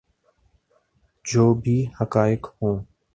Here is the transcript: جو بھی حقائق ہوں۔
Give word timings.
جو 1.25 1.53
بھی 1.53 1.85
حقائق 2.01 2.47
ہوں۔ 2.61 2.83